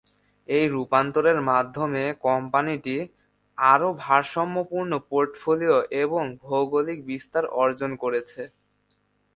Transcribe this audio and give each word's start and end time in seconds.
এই 0.49 0.65
রূপান্তরের 0.67 1.39
মাধ্যমে 1.49 2.03
কোম্পানিটি 2.27 2.95
আরও 3.57 3.89
ভারসাম্যপূর্ণ 4.05 4.91
পোর্টফোলিও 5.09 5.77
এবং 6.03 6.23
ভৌগোলিক 6.43 6.99
বিস্তার 7.09 7.43
অর্জন 7.61 7.91
করেছে। 8.03 8.41